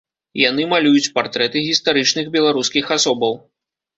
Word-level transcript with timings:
Яны 0.49 0.63
малююць 0.71 1.11
партрэты 1.17 1.57
гістарычных 1.67 2.33
беларускіх 2.37 2.85
асобаў. 2.99 3.37